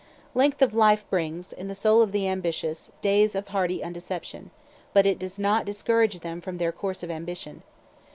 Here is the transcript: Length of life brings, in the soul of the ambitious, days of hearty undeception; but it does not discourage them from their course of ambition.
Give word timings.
Length 0.33 0.63
of 0.63 0.73
life 0.73 1.07
brings, 1.11 1.53
in 1.53 1.67
the 1.67 1.75
soul 1.75 2.01
of 2.01 2.11
the 2.11 2.27
ambitious, 2.27 2.91
days 3.03 3.35
of 3.35 3.49
hearty 3.49 3.81
undeception; 3.83 4.49
but 4.93 5.05
it 5.05 5.19
does 5.19 5.37
not 5.37 5.63
discourage 5.63 6.21
them 6.21 6.41
from 6.41 6.57
their 6.57 6.71
course 6.71 7.03
of 7.03 7.11
ambition. 7.11 7.61